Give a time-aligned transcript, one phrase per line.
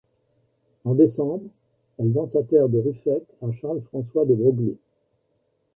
[0.83, 1.43] En décembre,
[1.99, 4.79] elle vend sa terre de Ruffec à Charles-François de Broglie.